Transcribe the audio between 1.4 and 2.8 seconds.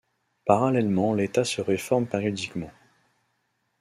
se réforme périodiquement.